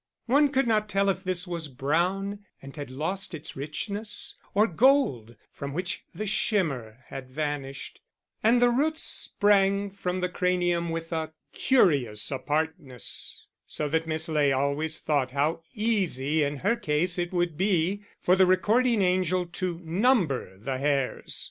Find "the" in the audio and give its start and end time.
6.11-6.25, 8.59-8.71, 10.19-10.27, 18.35-18.47, 20.57-20.79